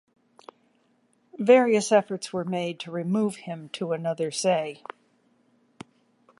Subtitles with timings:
[1.37, 4.81] Various efforts were made to remove him to another see.